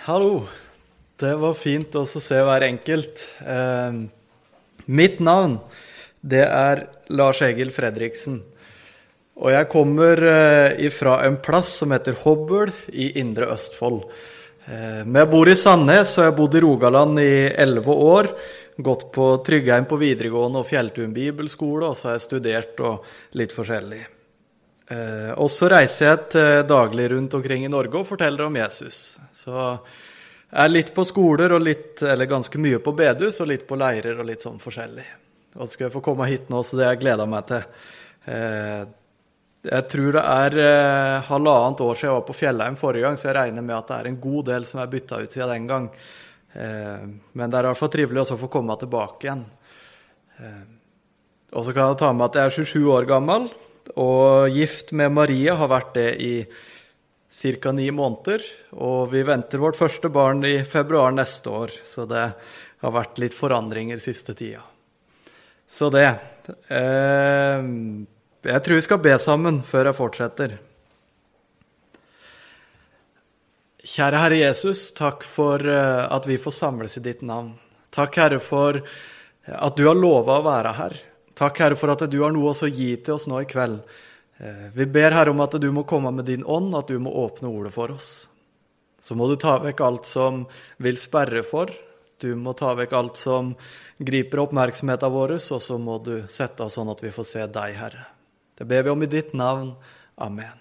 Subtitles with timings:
[0.00, 0.46] Hallo.
[1.20, 3.20] Det var fint å se hver enkelt.
[3.44, 3.96] Eh,
[4.88, 5.58] mitt navn,
[6.24, 8.38] det er Lars Egil Fredriksen.
[9.36, 14.06] Og jeg kommer eh, fra en plass som heter Hobøl i Indre Østfold.
[14.64, 17.34] Eh, men jeg bor i Sandnes, og jeg har bodd i Rogaland i
[17.66, 18.30] elleve år.
[18.80, 23.04] Gått på Tryggheim på videregående og Fjelltun bibelskole, og så har jeg studert og
[23.36, 24.00] litt forskjellig.
[24.90, 29.18] Eh, og så reiser jeg til daglig rundt omkring i Norge og forteller om Jesus.
[29.36, 33.68] Så jeg er litt på skoler og litt, eller ganske mye på bedehus og litt
[33.68, 35.06] på leirer og litt sånn forskjellig.
[35.54, 37.84] Og så skal jeg få komme hit nå, så det har jeg gleda meg til.
[38.30, 38.82] Eh,
[39.70, 43.28] jeg tror det er eh, halvannet år siden jeg var på Fjellheim forrige gang, så
[43.28, 45.70] jeg regner med at det er en god del som er bytta ut siden den
[45.70, 45.88] gang.
[46.52, 49.46] Eh, men det er i hvert fall trivelig å få komme tilbake igjen.
[50.40, 50.62] Eh,
[51.54, 53.50] og så kan jeg ta med at jeg er 27 år gammel
[53.98, 56.34] og gift med Maria, har vært det i
[57.30, 57.72] ca.
[57.72, 58.42] ni måneder.
[58.72, 62.26] Og vi venter vårt første barn i februar neste år, så det
[62.80, 64.62] har vært litt forandringer siste tida.
[65.70, 67.60] Så det eh,
[68.42, 70.56] Jeg tror vi skal be sammen før jeg fortsetter.
[73.80, 77.54] Kjære Herre Jesus, takk for eh, at vi får samles i ditt navn.
[77.94, 78.82] Takk, Herre, for
[79.50, 80.98] at du har lova å være her.
[81.40, 83.78] Takk, Herre, for at du har noe å gi til oss nå i kveld.
[84.36, 87.14] Eh, vi ber, Herre, om at du må komme med din ånd, at du må
[87.16, 88.28] åpne ordet for oss.
[89.00, 90.42] Så må du ta vekk alt som
[90.84, 91.72] vil sperre for.
[92.20, 93.54] Du må ta vekk alt som
[93.96, 97.76] griper oppmerksomheten vår, og så må du sette oss sånn at vi får se deg,
[97.80, 98.04] Herre.
[98.60, 99.72] Det ber vi om i ditt navn.
[100.20, 100.58] Amen.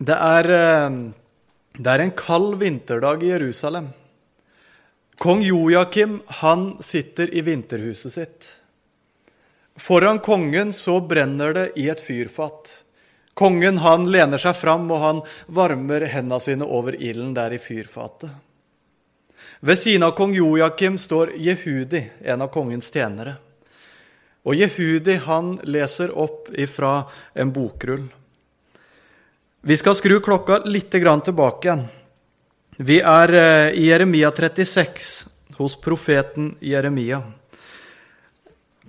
[0.00, 1.02] Det er, eh,
[1.76, 3.92] det er en kald vinterdag i Jerusalem.
[5.22, 8.52] Kong Joakim han sitter i vinterhuset sitt.
[9.76, 12.82] Foran kongen så brenner det i et fyrfat.
[13.34, 18.34] Kongen han lener seg fram, og han varmer hendene sine over ilden der i fyrfatet.
[19.60, 23.38] Ved siden av kong Joakim står Jehudi, en av kongens tjenere.
[24.42, 27.04] Og Jehudi han leser opp ifra
[27.38, 28.08] en bokrull.
[29.62, 31.90] Vi skal skru klokka litt tilbake igjen.
[32.82, 37.20] Vi er eh, i Jeremia 36, hos profeten Jeremia.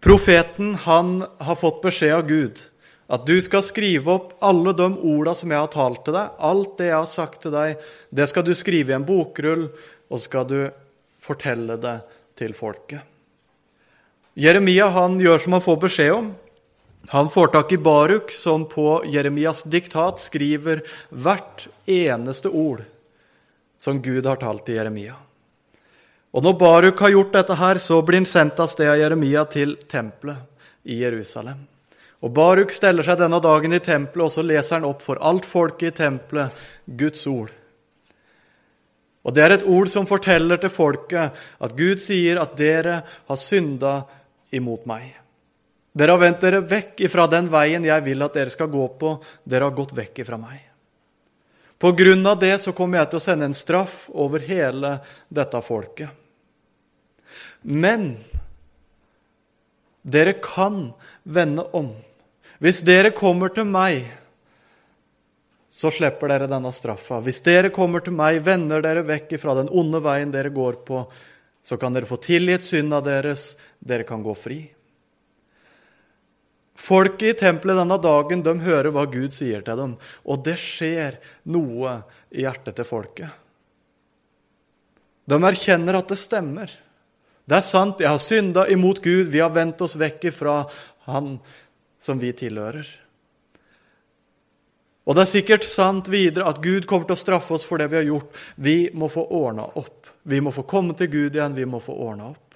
[0.01, 2.61] Profeten han har fått beskjed av Gud
[3.13, 6.31] at du skal skrive opp alle de orda som jeg har talt til deg.
[6.39, 9.67] Alt det jeg har sagt til deg, det skal du skrive i en bokrull,
[10.09, 10.57] og skal du
[11.21, 11.97] fortelle det
[12.39, 13.03] til folket.
[14.33, 16.31] Jeremia han gjør som han får beskjed om.
[17.13, 20.81] Han får tak i Baruk, som på Jeremias diktat skriver
[21.11, 22.87] hvert eneste ord
[23.83, 25.17] som Gud har talt til Jeremia.
[26.33, 29.43] Og når Baruk har gjort dette, her, så blir han sendt av sted av Jeremia
[29.51, 30.39] til tempelet
[30.87, 31.59] i Jerusalem.
[32.23, 35.45] Og Baruk steller seg denne dagen i tempelet, og så leser han opp for alt
[35.45, 37.51] folket i tempelet Guds ord.
[39.23, 43.39] Og Det er et ord som forteller til folket at Gud sier at dere har
[43.39, 44.01] synda
[44.51, 45.13] imot meg.
[45.93, 49.17] Dere har vendt dere vekk ifra den veien jeg vil at dere skal gå på.
[49.45, 50.72] Dere har gått vekk ifra meg.
[51.83, 54.93] På grunn av det så kommer jeg til å sende en straff over hele
[55.27, 56.07] dette folket.
[57.59, 58.13] Men
[59.99, 60.93] dere kan
[61.23, 61.89] vende om.
[62.63, 64.05] Hvis dere kommer til meg,
[65.67, 67.19] så slipper dere denne straffa.
[67.19, 71.03] Hvis dere kommer til meg, vender dere vekk fra den onde veien dere går på,
[71.67, 74.61] så kan dere få tilgitt synda deres, dere kan gå fri.
[76.79, 79.95] Folket i tempelet denne dagen de hører hva Gud sier til dem,
[80.25, 81.19] og det skjer
[81.53, 81.99] noe
[82.33, 83.29] i hjertet til folket.
[85.29, 86.71] De erkjenner at det stemmer.
[87.45, 90.63] Det er sant, jeg har synda imot Gud, vi har vendt oss vekk fra
[91.07, 91.37] Han
[91.99, 92.87] som vi tilhører.
[95.03, 97.89] Og det er sikkert sant videre at Gud kommer til å straffe oss for det
[97.91, 98.31] vi har gjort.
[98.55, 100.07] Vi må få ordna opp.
[100.23, 102.52] Vi må få komme til Gud igjen, vi må få ordna opp.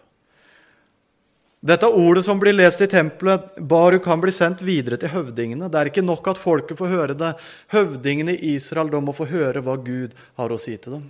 [1.67, 5.67] Dette ordet som blir lest i tempelet, Baruk kan bli sendt videre til høvdingene.
[5.67, 7.33] Det er ikke nok at folket får høre det.
[7.73, 11.07] Høvdingene i Israel de må få høre hva Gud har å si til dem.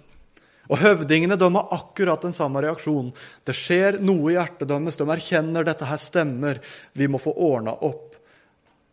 [0.68, 3.12] Og Høvdingene de har akkurat den samme reaksjonen.
[3.46, 4.98] Det skjer noe i hjertet deres.
[4.98, 6.62] De erkjenner dette her stemmer.
[6.98, 8.18] Vi må få ordna opp.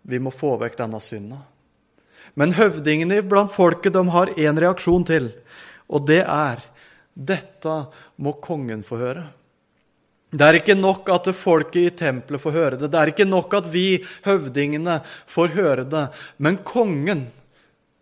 [0.05, 1.38] Vi må få vekk denne synda.
[2.37, 5.31] Men høvdingene blant folket de har én reaksjon til,
[5.88, 6.61] og det er
[7.14, 7.78] dette
[8.20, 9.25] må kongen få høre.
[10.34, 12.88] Det er ikke nok at folket i tempelet får høre det.
[12.90, 14.98] Det er ikke nok at vi, høvdingene,
[15.31, 16.08] får høre det.
[16.42, 17.28] Men kongen,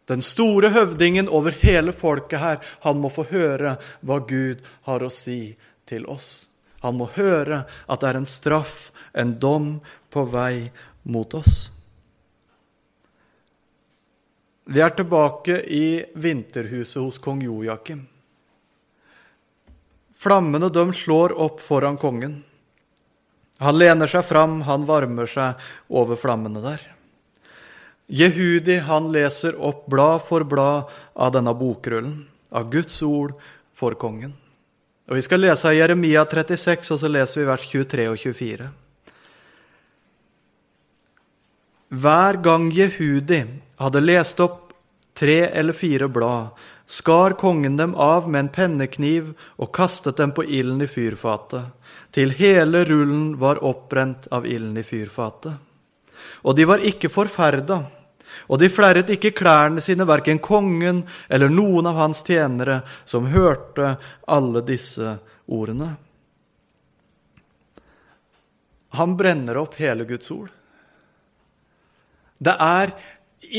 [0.08, 5.12] den store høvdingen over hele folket her, han må få høre hva Gud har å
[5.12, 5.58] si
[5.88, 6.48] til oss.
[6.80, 9.76] Han må høre at det er en straff, en dom,
[10.12, 10.70] på vei
[11.04, 11.68] mot oss.
[14.72, 18.06] Vi er tilbake i vinterhuset hos kong Joakim.
[20.22, 22.42] Flammene døm slår opp foran kongen.
[23.62, 25.58] Han lener seg fram, han varmer seg
[25.90, 26.84] over flammene der.
[28.12, 33.34] Jehudi han leser opp blad for blad av denne bokrullen, av Guds ord
[33.74, 34.34] for kongen.
[35.10, 38.68] Og Vi skal lese Jeremia 36, og så leser vi vers 23 og 24.
[41.92, 43.42] Hver gang Jehudi
[43.82, 44.61] hadde lest opp
[45.22, 46.46] tre eller fire blad,
[46.86, 49.28] skar kongen dem av med en pennekniv
[49.62, 51.68] og kastet dem på ilden i fyrfatet,
[52.10, 55.52] til hele rullen var oppbrent av ilden i fyrfatet.
[56.42, 57.78] Og de var ikke forferda,
[58.50, 63.94] og de flerret ikke klærne sine, verken kongen eller noen av hans tjenere, som hørte
[64.26, 65.14] alle disse
[65.46, 65.92] ordene.
[68.98, 70.50] Han brenner opp hele Guds ord.
[72.42, 72.90] Det er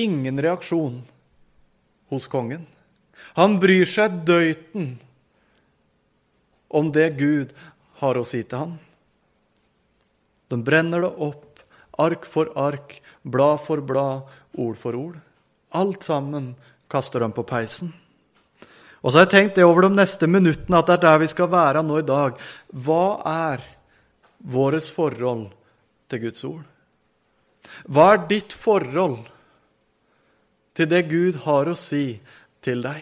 [0.03, 0.99] ingen reaksjon
[2.15, 2.65] hos kongen.
[3.37, 4.95] Han bryr seg døyten
[6.73, 7.53] om det Gud
[8.01, 8.75] har å si til ham.
[10.49, 11.61] De brenner det opp,
[12.01, 15.19] ark for ark, blad for blad, ord for ord.
[15.73, 16.53] Alt sammen
[16.91, 17.93] kaster de på peisen.
[19.03, 21.31] Og så har jeg tenkt det over de neste minuttene, at det er der vi
[21.31, 22.37] skal være nå i dag.
[22.71, 23.65] Hva er
[24.39, 25.49] vårt forhold
[26.11, 26.63] til Guds ord?
[27.87, 29.32] Hva er ditt forhold
[30.77, 32.19] til det Gud har å si
[32.63, 33.01] til deg?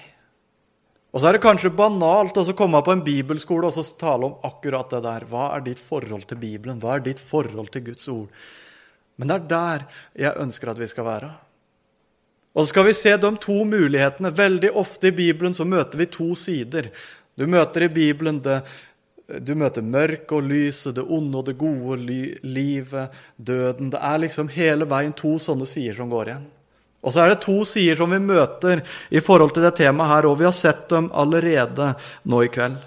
[1.12, 4.94] Og så er det kanskje banalt å komme på en bibelskole og tale om akkurat
[4.94, 5.26] det der.
[5.28, 6.80] Hva er ditt forhold til Bibelen?
[6.80, 8.30] Hva er ditt forhold til Guds ord?
[9.20, 9.84] Men det er der
[10.24, 11.32] jeg ønsker at vi skal være.
[12.56, 14.32] Og så skal vi se de to mulighetene.
[14.36, 16.88] Veldig ofte i Bibelen så møter vi to sider.
[17.36, 18.62] Du møter i Bibelen det
[19.40, 22.02] du møter mørket og lyset, det onde og det gode,
[22.44, 23.92] livet, døden.
[23.94, 26.50] Det er liksom hele veien to sånne sider som går igjen.
[27.02, 30.30] Og så er det to sider som vi møter i forhold til det temaet her,
[30.30, 31.94] og vi har sett dem allerede
[32.30, 32.78] nå i kveld.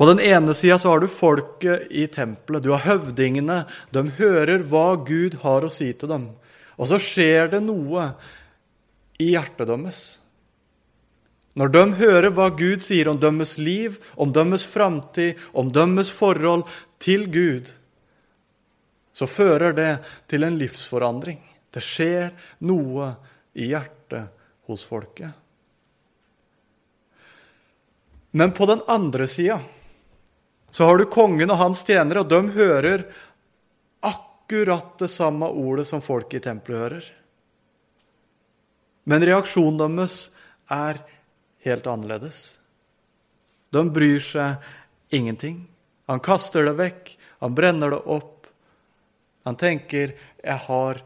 [0.00, 2.64] På den ene sida så har du folket i tempelet.
[2.64, 3.66] Du har høvdingene.
[3.92, 6.30] De hører hva Gud har å si til dem.
[6.80, 8.06] Og så skjer det noe
[9.20, 10.00] i hjertet deres.
[11.52, 16.64] Når de hører hva Gud sier om deres liv, om deres framtid, om deres forhold
[17.02, 17.68] til Gud,
[19.12, 19.92] så fører det
[20.32, 21.42] til en livsforandring.
[21.70, 22.32] Det skjer
[22.66, 23.12] noe
[23.54, 24.30] i hjertet
[24.70, 25.30] hos folket.
[28.30, 29.60] Men på den andre sida
[30.70, 33.06] så har du kongen og hans tjenere, og de hører
[34.06, 37.08] akkurat det samme ordet som folk i tempelet hører.
[39.10, 40.30] Men reaksjonen deres
[40.70, 41.00] er
[41.66, 42.60] helt annerledes.
[43.74, 44.62] De bryr seg
[45.14, 45.64] ingenting.
[46.10, 47.10] Han kaster det vekk,
[47.42, 48.46] han brenner det opp.
[49.46, 51.00] Han tenker jeg, har,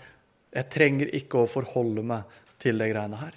[0.55, 3.35] jeg trenger ikke å forholde meg til de greiene her.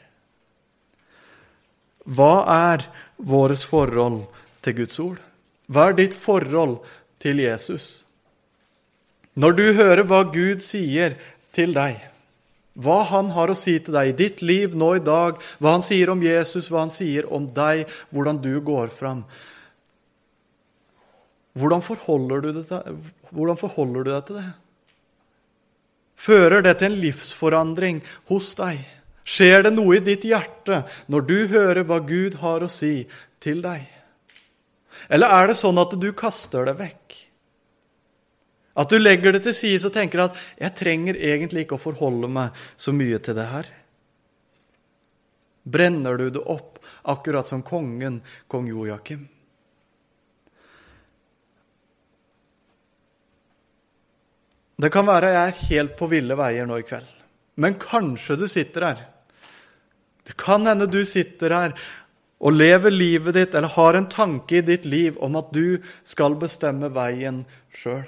[2.08, 2.86] Hva er
[3.18, 4.22] vårt forhold
[4.64, 5.24] til Guds ord?
[5.68, 6.78] Hva er ditt forhold
[7.19, 8.06] til Jesus?
[9.38, 11.18] Når du hører hva Gud sier
[11.54, 12.00] til deg,
[12.78, 15.86] hva han har å si til deg i ditt liv nå i dag, hva han
[15.86, 19.25] sier om Jesus, hva han sier om deg, hvordan du går fram.
[21.58, 22.70] Hvordan forholder du deg
[24.30, 24.46] til, det?
[26.18, 28.81] Fører det til en livsforandring hos deg?
[29.28, 33.06] Skjer det noe i ditt hjerte når du hører hva Gud har å si
[33.44, 33.86] til deg?
[35.13, 37.18] Eller er det sånn at du kaster det vekk?
[38.77, 42.30] At du legger det til side og tenker at 'jeg trenger egentlig ikke å forholde
[42.30, 43.74] meg så mye til det her'.
[45.65, 49.27] Brenner du det opp, akkurat som kongen, kong Joakim?
[54.77, 57.07] Det kan være jeg er helt på ville veier nå i kveld.
[57.57, 59.00] Men kanskje du sitter her.
[60.27, 61.74] Det kan hende du sitter her
[62.38, 66.38] og lever livet ditt eller har en tanke i ditt liv om at du skal
[66.38, 67.41] bestemme veien
[67.74, 68.05] sjøl.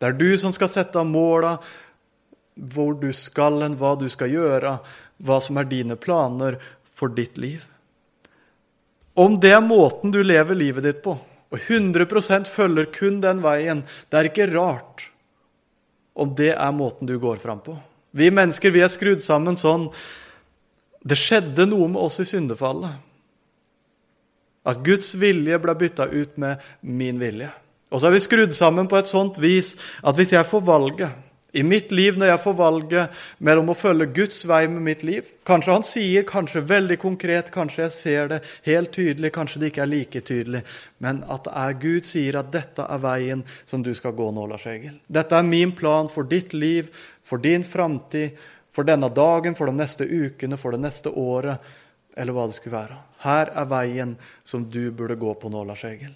[0.00, 1.58] Det er du som skal sette av måla,
[2.54, 4.78] hvor du skal hen, hva du skal gjøre,
[5.18, 6.56] hva som er dine planer
[6.88, 7.66] for ditt liv.
[9.18, 13.84] Om det er måten du lever livet ditt på, og 100% følger kun den veien,
[14.08, 15.08] det er ikke rart
[16.18, 17.76] om det er måten du går fram på.
[18.10, 19.90] Vi mennesker vi er skrudd sammen sånn
[20.98, 22.96] Det skjedde noe med oss i syndefallet.
[24.66, 27.48] At Guds vilje ble bytta ut med min vilje.
[27.88, 31.27] Og så er vi skrudd sammen på et sånt vis at hvis jeg får valget
[31.52, 35.30] i mitt liv, når jeg får valget mellom å følge Guds vei med mitt liv
[35.48, 39.84] Kanskje han sier, kanskje veldig konkret, kanskje jeg ser det helt tydelig, kanskje det ikke
[39.86, 40.62] er like tydelig,
[41.00, 44.44] men at det er Gud sier at dette er veien som du skal gå nå,
[44.50, 45.00] Lars Egil.
[45.08, 46.92] Dette er min plan for ditt liv,
[47.24, 48.36] for din framtid,
[48.78, 51.58] For denne dagen, for de neste ukene, for det neste året,
[52.14, 52.98] eller hva det skulle være.
[53.24, 54.12] Her er veien
[54.46, 56.12] som du burde gå på nå, Lars Egil.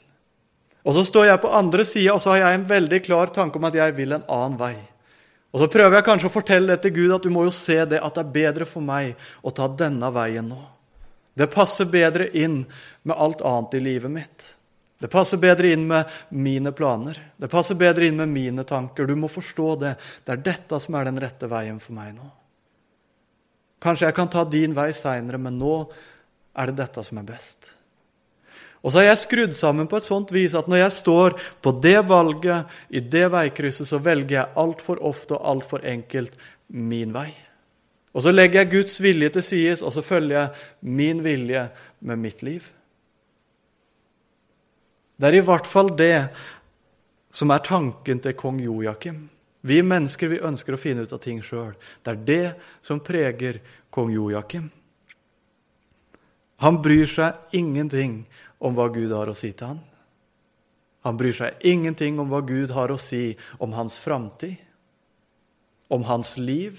[0.83, 3.59] Og så står jeg på andre sida, og så har jeg en veldig klar tanke
[3.59, 4.77] om at jeg vil en annen vei.
[5.53, 7.77] Og så prøver jeg kanskje å fortelle det til Gud, at du må jo se
[7.85, 10.61] det at det er bedre for meg å ta denne veien nå.
[11.37, 12.63] Det passer bedre inn
[13.09, 14.49] med alt annet i livet mitt.
[15.03, 17.19] Det passer bedre inn med mine planer.
[17.37, 19.09] Det passer bedre inn med mine tanker.
[19.09, 19.97] Du må forstå det.
[20.25, 22.29] Det er dette som er den rette veien for meg nå.
[23.83, 25.75] Kanskje jeg kan ta din vei seinere, men nå
[26.55, 27.73] er det dette som er best.
[28.83, 31.73] Og så har jeg skrudd sammen på et sånt vis at når jeg står på
[31.85, 36.35] det valget, i det veikrysset, så velger jeg altfor ofte og altfor enkelt
[36.67, 37.31] min vei.
[38.13, 41.69] Og så legger jeg Guds vilje til sides, og så følger jeg min vilje
[42.01, 42.67] med mitt liv.
[45.17, 46.17] Det er i hvert fall det
[47.33, 49.29] som er tanken til kong Joakim.
[49.63, 51.77] Vi mennesker vi ønsker å finne ut av ting sjøl.
[52.03, 52.47] Det er det
[52.83, 53.61] som preger
[53.95, 54.67] kong Joakim.
[56.63, 58.25] Han bryr seg ingenting
[58.63, 59.81] om hva Gud har å si til han.
[61.03, 64.61] Han bryr seg ingenting om hva Gud har å si om hans framtid,
[65.91, 66.79] om hans liv,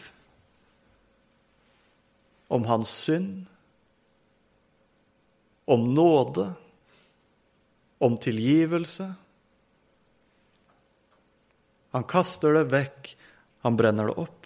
[2.47, 3.49] om hans synd,
[5.67, 6.47] om nåde,
[8.03, 9.09] om tilgivelse.
[11.93, 13.11] Han kaster det vekk,
[13.67, 14.42] han brenner det opp.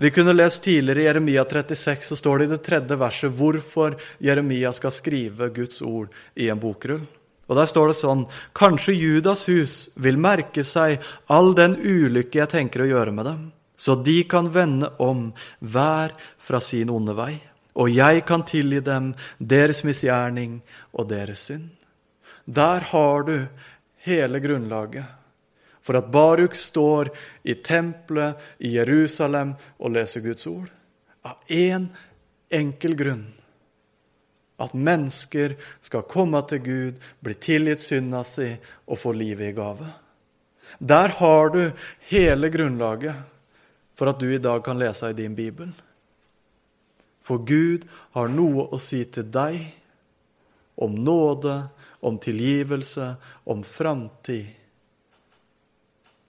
[0.00, 3.96] Vi kunne lest tidligere i Jeremia 36, så står det i det tredje verset hvorfor
[4.22, 7.02] Jeremia skal skrive Guds ord i en bokrull.
[7.48, 8.22] Og Der står det sånn
[8.54, 13.42] Kanskje Judas hus vil merke seg all den ulykke jeg tenker å gjøre med dem,
[13.74, 17.40] så de kan vende om hver fra sin onde vei,
[17.74, 20.60] og jeg kan tilgi dem deres misgjerning
[20.94, 21.72] og deres synd.
[22.46, 23.48] Der har du
[24.06, 25.10] hele grunnlaget
[25.88, 27.08] for at Baruk står
[27.48, 30.66] i tempelet i Jerusalem og leser Guds ord?
[31.24, 31.86] Av én en
[32.52, 33.22] enkel grunn.
[34.60, 38.50] At mennesker skal komme til Gud, bli tilgitt synda si
[38.84, 39.88] og få livet i gave.
[40.76, 41.62] Der har du
[42.10, 43.24] hele grunnlaget
[43.96, 45.72] for at du i dag kan lese i din bibel.
[47.24, 49.56] For Gud har noe å si til deg
[50.76, 51.62] om nåde,
[52.04, 53.14] om tilgivelse,
[53.48, 54.57] om framtid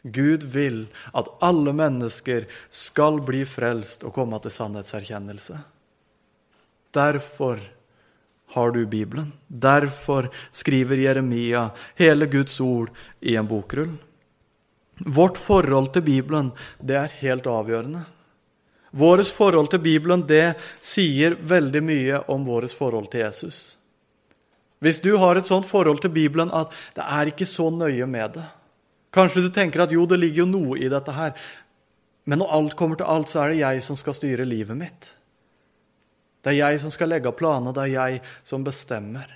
[0.03, 5.57] Gud vil at alle mennesker skal bli frelst og komme til sannhetserkjennelse.
[6.95, 7.59] Derfor
[8.55, 9.33] har du Bibelen.
[9.47, 12.89] Derfor skriver Jeremia hele Guds ord
[13.19, 13.91] i en bokrull.
[15.05, 18.05] Vårt forhold til Bibelen, det er helt avgjørende.
[18.91, 23.77] Vårt forhold til Bibelen, det sier veldig mye om vårt forhold til Jesus.
[24.79, 28.39] Hvis du har et sånt forhold til Bibelen at det er ikke så nøye med
[28.39, 28.47] det,
[29.15, 31.33] Kanskje du tenker at jo, det ligger jo noe i dette her.
[32.29, 35.09] Men når alt kommer til alt, så er det jeg som skal styre livet mitt.
[36.43, 39.31] Det er jeg som skal legge planer, det er jeg som bestemmer.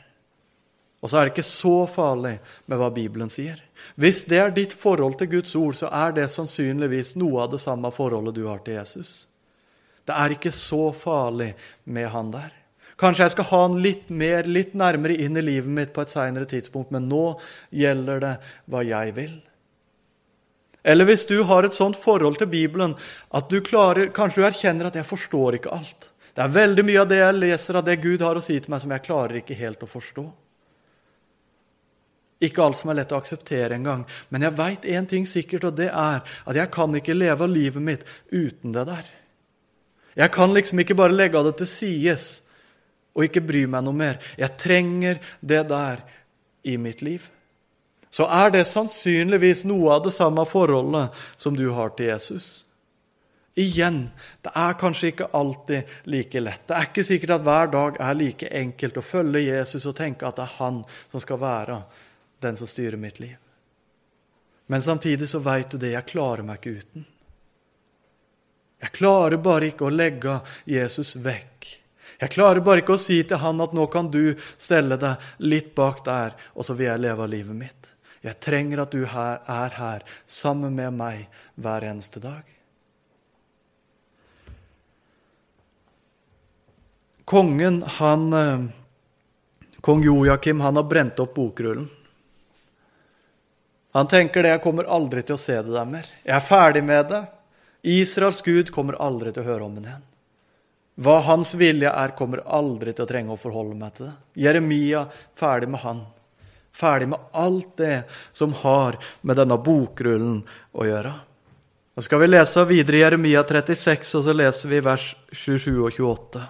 [1.04, 2.38] Og så er det ikke så farlig
[2.72, 3.60] med hva Bibelen sier.
[4.00, 7.60] Hvis det er ditt forhold til Guds ord, så er det sannsynligvis noe av det
[7.60, 9.26] samme forholdet du har til Jesus.
[10.08, 11.54] Det er ikke så farlig
[11.84, 12.54] med han der.
[13.00, 16.14] Kanskje jeg skal ha han litt mer, litt nærmere inn i livet mitt på et
[16.14, 17.34] seinere tidspunkt, men nå
[17.74, 18.34] gjelder det
[18.72, 19.34] hva jeg vil.
[20.84, 22.96] Eller hvis du har et sånt forhold til Bibelen
[23.32, 26.10] at du klarer, kanskje du erkjenner at 'jeg forstår ikke alt'.
[26.36, 28.72] Det er veldig mye av det jeg leser av det Gud har å si til
[28.74, 30.32] meg, som jeg klarer ikke helt å forstå.
[32.42, 34.06] Ikke alt som er lett å akseptere engang.
[34.30, 37.82] Men jeg veit én ting sikkert, og det er at jeg kan ikke leve livet
[37.82, 39.06] mitt uten det der.
[40.16, 42.42] Jeg kan liksom ikke bare legge av det til sides
[43.14, 44.20] og ikke bry meg noe mer.
[44.38, 46.04] Jeg trenger det der
[46.66, 47.30] i mitt liv
[48.14, 52.66] så er det sannsynligvis noe av det samme forholdet som du har til Jesus.
[53.58, 54.04] Igjen,
[54.46, 56.62] det er kanskje ikke alltid like lett.
[56.70, 60.28] Det er ikke sikkert at hver dag er like enkelt å følge Jesus og tenke
[60.30, 61.80] at det er han som skal være
[62.46, 63.40] den som styrer mitt liv.
[64.70, 67.08] Men samtidig så veit du det, jeg klarer meg ikke uten.
[68.84, 70.36] Jeg klarer bare ikke å legge
[70.70, 71.70] Jesus vekk.
[72.20, 75.74] Jeg klarer bare ikke å si til han at nå kan du stelle deg litt
[75.78, 77.93] bak der, og så vil jeg leve livet mitt.
[78.24, 81.26] Jeg trenger at du er her sammen med meg
[81.60, 82.44] hver eneste dag.
[87.28, 88.64] Kongen, han eh,
[89.84, 91.90] Kong Joakim, han har brent opp bokrullen.
[93.94, 96.08] Han tenker det, jeg kommer aldri til å se det der mer.
[96.24, 97.22] Jeg er ferdig med det.
[97.84, 100.06] Israels Gud kommer aldri til å høre om den igjen.
[101.04, 104.16] Hva hans vilje er, kommer aldri til å trenge å forholde meg til det.
[104.46, 105.04] Jeremia,
[105.38, 106.02] ferdig med han.
[106.74, 110.42] Ferdig med alt det som har med denne bokrullen
[110.74, 111.14] å gjøre.
[111.94, 115.92] Nå skal vi lese videre i Jeremia 36, og så leser vi vers 27 og
[115.94, 116.46] 28.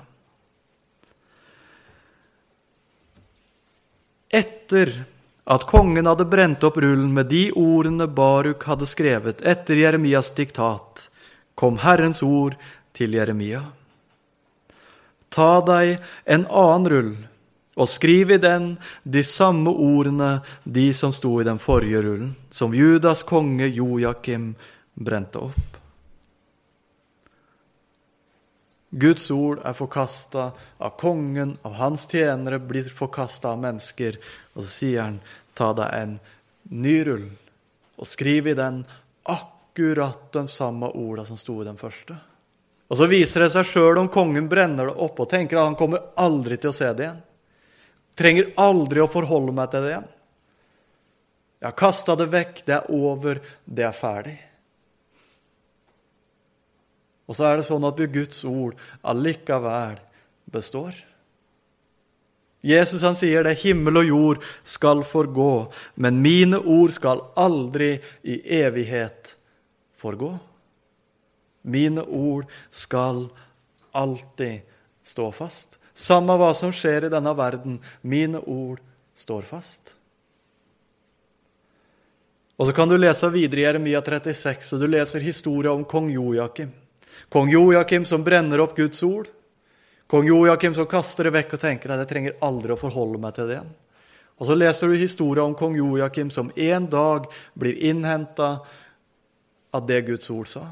[4.33, 4.93] Etter
[5.43, 11.09] at kongen hadde brent opp rullen med de ordene Baruk hadde skrevet etter Jeremias diktat,
[11.59, 12.55] kom Herrens ord
[12.95, 13.65] til Jeremia.
[15.33, 17.13] Ta deg en annen rull
[17.73, 22.73] og skriv i den de samme ordene, de som sto i den forrige rullen, som
[22.75, 24.53] Judas konge Joakim
[24.93, 25.79] brente opp.
[28.93, 34.19] Guds ord er forkasta av kongen, av hans tjenere, blir forkasta av mennesker.
[34.53, 35.15] Og så sier han,
[35.57, 36.19] ta deg en
[36.69, 37.25] ny rull
[37.97, 38.83] og skriv i den
[39.29, 42.19] akkurat de samme orda som sto i den første.
[42.93, 45.79] Og så viser det seg sjøl om kongen brenner det opp og tenker at han
[45.79, 47.21] kommer aldri til å se det igjen.
[48.19, 50.09] Trenger aldri å forholde meg til det igjen.
[51.63, 54.35] Jeg har kasta det vekk, det er over, det er ferdig.
[57.23, 58.75] Og så er det sånn at Guds ord
[59.07, 59.95] allikevel
[60.51, 60.91] består.
[62.63, 65.67] Jesus han sier det, himmel og jord skal forgå,
[65.99, 69.33] men mine ord skal aldri i evighet
[69.99, 70.33] forgå.
[71.63, 73.25] Mine ord skal
[73.95, 74.63] alltid
[75.03, 75.79] stå fast.
[75.93, 78.81] Samme hva som skjer i denne verden, mine ord
[79.13, 79.93] står fast.
[82.57, 86.09] Og Så kan du lese videre i Jeremia 36, og du leser historien om kong
[86.13, 86.71] Joakim.
[87.29, 89.27] Kong Joakim som brenner opp Guds ord.
[90.07, 93.33] Kong Joakim som kaster det vekk og tenker at jeg trenger aldri å forholde meg
[93.37, 93.61] til det.
[94.37, 98.59] Og Så leser du historien om kong Joakim som en dag blir innhenta
[99.73, 100.67] av det Guds ord sa.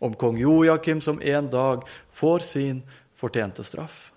[0.00, 2.82] Om kong Joakim som en dag får sin
[3.14, 4.12] fortjente straff.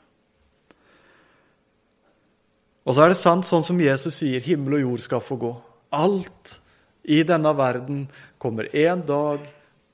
[2.81, 5.51] Og så er det sant, sånn som Jesus sier, himmel og jord skal få gå.
[5.93, 6.57] Alt
[7.03, 8.05] i denne verden
[8.41, 9.45] kommer en dag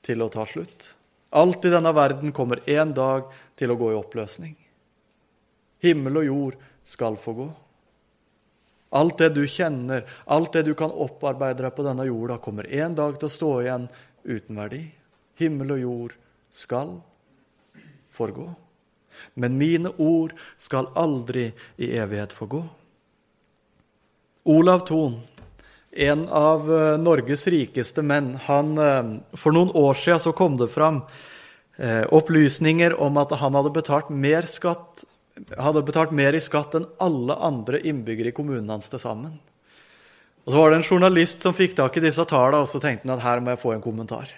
[0.05, 0.93] til å ta slutt.
[1.35, 3.27] Alt i denne verden kommer en dag
[3.59, 4.55] til å gå i oppløsning.
[5.83, 7.47] Himmel og jord skal få gå.
[8.95, 12.95] Alt det du kjenner, alt det du kan opparbeide deg på denne jorda, kommer en
[12.95, 13.89] dag til å stå igjen
[14.23, 14.85] uten verdi.
[15.37, 16.15] Himmel og jord
[16.49, 16.95] skal
[18.15, 18.47] forgå.
[19.35, 22.63] Men mine ord skal aldri i evighet få gå.
[24.47, 25.19] Olav Thon,
[25.91, 30.69] en av eh, Norges rikeste menn, han, eh, for noen år siden så kom det
[30.71, 31.01] fram
[31.75, 35.03] eh, opplysninger om at han hadde betalt mer, skatt,
[35.59, 39.35] hadde betalt mer i skatt enn alle andre innbyggere i kommunen hans til sammen.
[40.47, 43.09] Og Så var det en journalist som fikk tak i disse tallene, og så tenkte
[43.09, 44.31] han at her må jeg få en kommentar.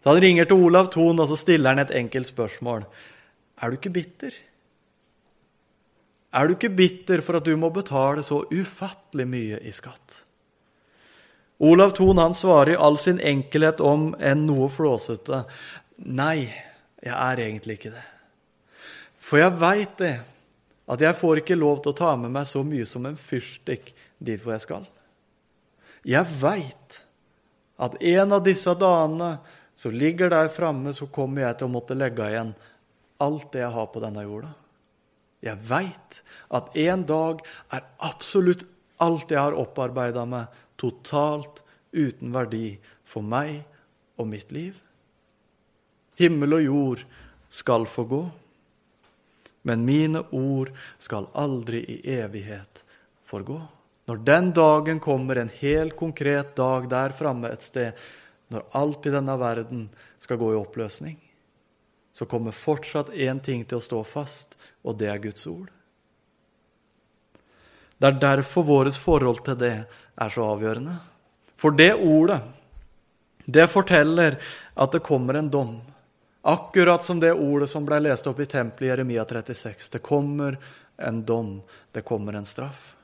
[0.00, 2.88] Så han ringer til Olav Thon og så stiller han et enkelt spørsmål.
[3.60, 4.32] Er du ikke bitter?
[6.36, 10.20] Er du ikke bitter for at du må betale så ufattelig mye i skatt?
[11.64, 15.46] Olav Thon han svarer i all sin enkelhet om enn noe flåsete
[16.04, 16.50] nei,
[17.00, 18.04] jeg er egentlig ikke det.
[19.16, 20.16] For jeg veit det,
[20.86, 23.94] at jeg får ikke lov til å ta med meg så mye som en fyrstikk
[24.20, 24.84] dit hvor jeg skal.
[26.06, 27.00] Jeg veit
[27.82, 29.38] at en av disse dagene
[29.76, 32.54] som ligger der framme, så kommer jeg til å måtte legge igjen
[33.20, 34.52] alt det jeg har på denne jorda.
[35.44, 36.22] Jeg veit
[36.56, 37.42] at en dag
[37.74, 38.64] er absolutt
[39.02, 40.48] alt jeg har opparbeida meg,
[40.80, 43.60] totalt uten verdi for meg
[44.16, 44.74] og mitt liv.
[46.16, 47.04] Himmel og jord
[47.52, 48.22] skal få gå,
[49.66, 50.72] men mine ord
[51.02, 52.82] skal aldri i evighet
[53.26, 53.58] forgå.
[54.06, 57.96] Når den dagen kommer, en helt konkret dag der framme et sted,
[58.54, 59.88] når alt i denne verden
[60.22, 61.16] skal gå i oppløsning,
[62.16, 65.68] så kommer fortsatt én ting til å stå fast, og det er Guds ord.
[68.00, 70.94] Det er derfor vårt forhold til det er så avgjørende.
[71.60, 72.40] For det ordet,
[73.44, 74.38] det forteller
[74.72, 75.76] at det kommer en dom.
[76.40, 79.92] Akkurat som det ordet som ble lest opp i tempelet i Jeremia 36.
[79.92, 80.56] Det kommer
[80.96, 81.58] en dom,
[81.92, 82.94] det kommer en straff.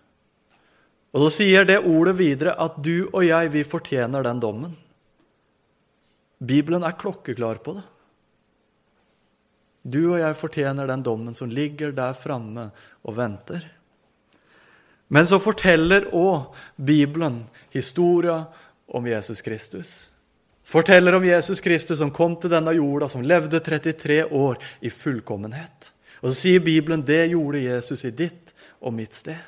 [1.12, 4.76] Og så sier det ordet videre at du og jeg, vi fortjener den dommen.
[6.40, 7.90] Bibelen er klokkeklar på det.
[9.82, 12.68] Du og jeg fortjener den dommen som ligger der framme
[13.02, 13.64] og venter.
[15.12, 17.42] Men så forteller òg Bibelen
[17.74, 18.44] historia
[18.88, 19.90] om Jesus Kristus.
[20.64, 25.90] Forteller om Jesus Kristus som kom til denne jorda, som levde 33 år i fullkommenhet.
[26.22, 29.40] Og så sier Bibelen det gjorde Jesus i ditt og mitt sted.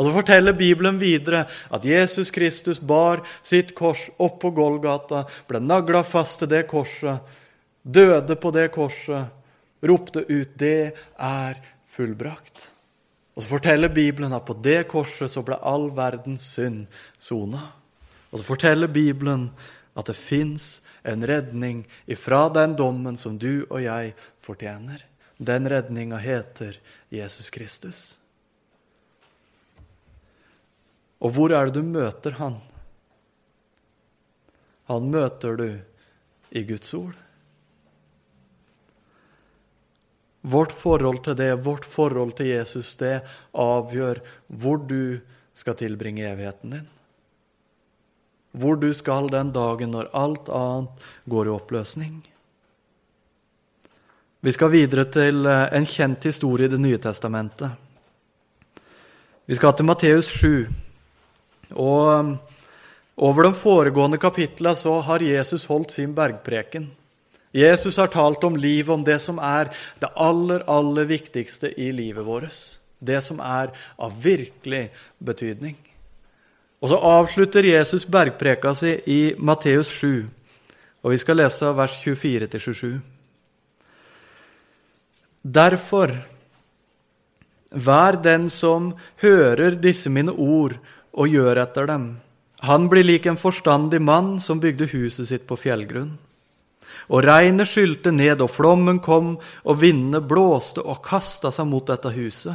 [0.00, 5.60] Og så forteller Bibelen videre at Jesus Kristus bar sitt kors opp på Golgata, ble
[5.60, 7.20] nagla fast til det korset,
[7.82, 9.28] døde på det korset,
[9.82, 11.54] ropte ut 'Det er
[11.86, 12.68] fullbrakt'.
[13.36, 16.86] Og Så forteller Bibelen at på det korset så ble all verdens synd
[17.18, 17.72] sona.
[18.32, 19.50] Og så forteller Bibelen
[19.96, 25.04] at det fins en redning ifra den dommen som du og jeg fortjener.
[25.38, 26.76] Den redninga heter
[27.08, 28.18] Jesus Kristus.
[31.20, 32.60] Og hvor er det du møter han?
[34.88, 35.68] Han møter du
[36.50, 37.16] i Guds ord.
[40.40, 43.20] Vårt forhold til det, vårt forhold til Jesus, det
[43.52, 45.20] avgjør hvor du
[45.54, 46.88] skal tilbringe evigheten din.
[48.56, 52.14] Hvor du skal den dagen når alt annet går i oppløsning.
[54.40, 57.68] Vi skal videre til eh, en kjent historie i Det nye testamentet.
[59.44, 60.64] Vi skal til Matteus 7.
[61.76, 62.30] Og eh,
[63.20, 66.88] over de foregående kapitlene så har Jesus holdt sin bergpreken.
[67.52, 72.26] Jesus har talt om livet, om det som er det aller, aller viktigste i livet
[72.26, 72.58] vårt.
[73.00, 75.76] Det som er av virkelig betydning.
[76.80, 80.28] Og så avslutter Jesus bergpreka si i Matteus 7,
[81.02, 83.00] og vi skal lese vers 24-27.
[85.42, 86.12] Derfor,
[87.70, 90.76] vær den som hører disse mine ord
[91.12, 92.10] og gjør etter dem.
[92.64, 96.18] Han blir lik en forstandig mann som bygde huset sitt på fjellgrunn.
[97.10, 99.34] Og regnet skylte ned, og flommen kom,
[99.66, 102.54] og vindene blåste og kasta seg mot dette huset.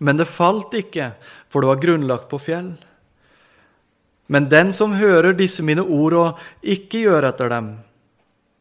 [0.00, 1.12] Men det falt ikke,
[1.52, 2.72] for det var grunnlagt på fjell.
[4.32, 7.70] Men den som hører disse mine ord og ikke gjør etter dem,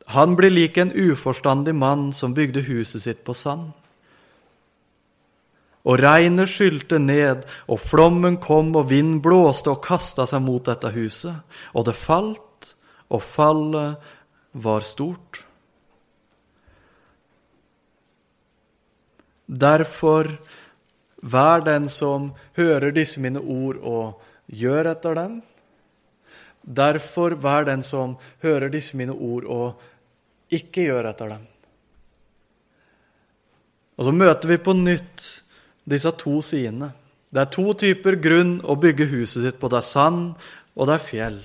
[0.10, 3.68] han blir lik en uforstandig mann som bygde huset sitt på sand.
[5.86, 10.90] Og regnet skylte ned, og flommen kom, og vind blåste og kasta seg mot dette
[10.92, 11.38] huset.
[11.78, 12.74] Og det falt,
[13.10, 14.18] og fallet
[14.54, 15.44] var stort.
[19.50, 20.30] Derfor,
[21.22, 25.40] vær den som hører disse mine ord og gjør etter dem,
[26.70, 31.46] Derfor vær den som hører disse mine ord, og ikke gjør etter dem.
[33.98, 35.26] Og så møter vi på nytt
[35.90, 36.92] disse to sidene.
[37.30, 39.70] Det er to typer grunn å bygge huset sitt på.
[39.70, 40.36] Det er sand,
[40.76, 41.42] og det er fjell.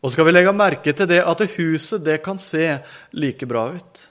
[0.00, 2.78] Og skal vi legge merke til det at huset det kan se
[3.12, 4.06] like bra ut.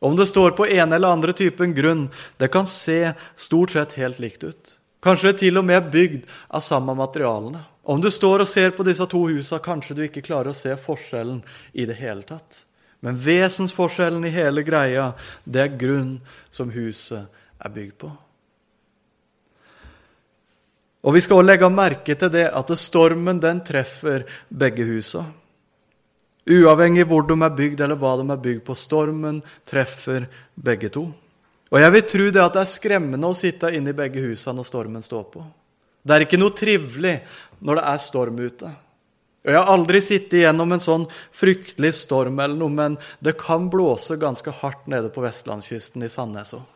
[0.00, 4.20] Om det står på ene eller andre typen grunn, det kan se stort sett helt
[4.20, 4.76] likt ut.
[5.02, 7.62] Kanskje det til og med er bygd av samme materialene.
[7.86, 10.74] Om du står og ser på disse to husene, kanskje du ikke klarer å se
[10.80, 12.64] forskjellen i det hele tatt.
[13.04, 15.12] Men vesensforskjellen i hele greia,
[15.44, 16.16] det er grunn
[16.50, 17.28] som huset
[17.62, 18.10] er bygd på.
[21.06, 25.22] Og vi skal også legge merke til det at stormen den treffer begge husa.
[26.46, 28.74] Uavhengig hvor de er bygd eller hva de er bygd på.
[28.74, 31.06] Stormen treffer begge to.
[31.70, 34.58] Og jeg vil tro det at det er skremmende å sitte inne i begge husene
[34.58, 35.46] når stormen står på.
[36.06, 37.16] Det er ikke noe trivelig
[37.66, 38.70] når det er storm ute.
[39.46, 43.68] Og Jeg har aldri sittet igjennom en sånn fryktelig storm, eller noe, men det kan
[43.70, 46.75] blåse ganske hardt nede på vestlandskysten i Sandnes òg.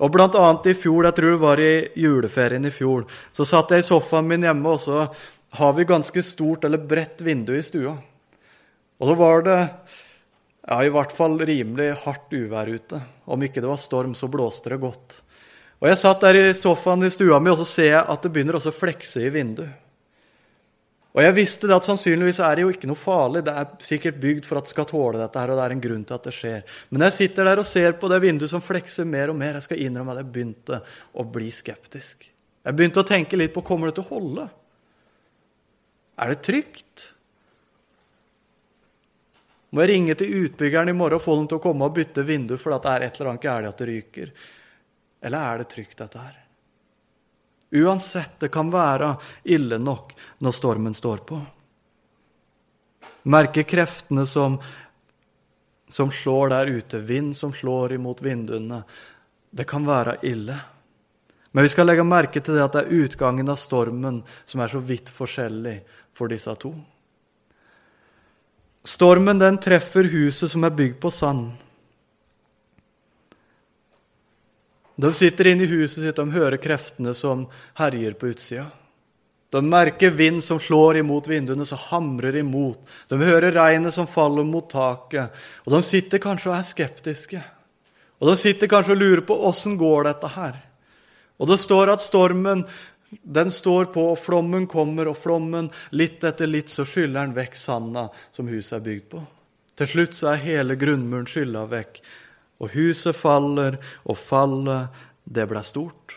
[0.00, 3.04] Og blant annet i fjor, jeg tror det var i juleferien i fjor,
[3.36, 5.06] så satt jeg i sofaen min hjemme, og så
[5.60, 7.96] har vi ganske stort eller bredt vindu i stua.
[9.00, 13.00] Og så var det ja, i hvert fall rimelig hardt uvær ute.
[13.24, 15.20] Om ikke det var storm, så blåste det godt.
[15.80, 18.32] Og Jeg satt der i sofaen i stua mi, og så ser jeg at det
[18.32, 19.79] begynner også å flekse i vinduet.
[21.10, 23.42] Og jeg visste det at sannsynligvis er det jo ikke noe farlig.
[23.46, 25.82] Det er sikkert bygd for at det skal tåle dette, her, og det er en
[25.82, 26.74] grunn til at det skjer.
[26.94, 29.58] Men jeg sitter der og ser på det vinduet som flekser mer og mer.
[29.58, 30.78] Jeg skal innrømme at jeg begynte
[31.18, 32.28] å bli skeptisk.
[32.62, 34.44] Jeg begynte å tenke litt på kommer det til å holde.
[36.20, 37.08] Er det trygt?
[39.70, 42.26] Må jeg ringe til utbyggeren i morgen og få dem til å komme og bytte
[42.26, 44.32] vindu fordi det er et eller annet galt at det ryker?
[45.26, 46.38] Eller er det trygt, dette her?
[47.70, 51.38] Uansett, det kan være ille nok når stormen står på.
[53.30, 54.56] Merke kreftene som,
[55.88, 58.82] som slår der ute, vind som slår imot vinduene.
[59.50, 60.58] Det kan være ille.
[61.50, 64.70] Men vi skal legge merke til det at det er utgangen av stormen som er
[64.70, 65.80] så vidt forskjellig
[66.14, 66.72] for disse to.
[68.86, 71.50] Stormen den treffer huset som er bygd på sand.
[75.00, 77.46] De sitter inne i huset sitt, de hører kreftene som
[77.80, 78.66] herjer på utsida.
[79.50, 82.84] De merker vind som slår imot vinduene, som hamrer imot.
[83.10, 85.34] De hører regnet som faller mot taket.
[85.64, 87.40] Og de sitter kanskje og er skeptiske.
[88.20, 90.60] Og de sitter kanskje og lurer på åssen går dette her.
[91.40, 92.66] Og det står at stormen
[93.10, 97.56] den står på, og flommen kommer, og flommen, litt etter litt, så skyller den vekk
[97.58, 99.22] sanda som huset er bygd på.
[99.80, 101.98] Til slutt så er hele grunnmuren skylla vekk,
[102.60, 106.16] og huset faller, og fallet, det ble stort.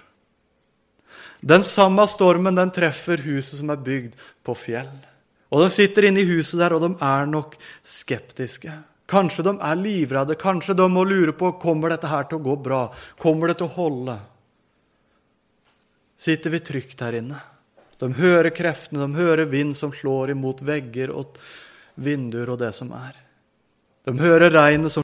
[1.43, 4.91] Den samme stormen den treffer huset som er bygd på fjell.
[5.53, 8.73] Og de sitter inne i huset der, og de er nok skeptiske.
[9.09, 12.55] Kanskje de er livredde, kanskje de må lure på kommer dette her til å gå
[12.63, 12.83] bra.
[13.21, 14.15] Kommer det til å holde?
[16.17, 17.41] Sitter vi trygt her inne?
[17.99, 21.37] De hører kreftene, de hører vind som slår imot vegger og
[21.95, 23.13] vinduer og det som er.
[24.03, 25.01] De hører regnet som